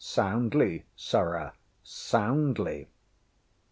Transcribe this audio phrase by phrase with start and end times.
[0.03, 1.53] ŌĆśSoundly, sirrah,
[1.83, 2.87] soundly!